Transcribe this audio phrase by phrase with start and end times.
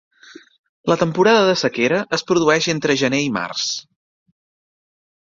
[0.91, 3.69] La temporada de sequera es produeix entre gener i març.